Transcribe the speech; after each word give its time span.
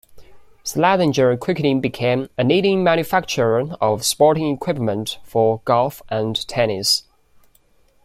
Slazenger 0.63 1.39
quickly 1.39 1.75
became 1.75 2.27
a 2.35 2.43
leading 2.43 2.83
manufacturer 2.83 3.75
of 3.79 4.03
sporting 4.03 4.51
equipment 4.51 5.19
for 5.23 5.61
golf 5.63 6.01
and 6.09 6.47
tennis. 6.47 7.03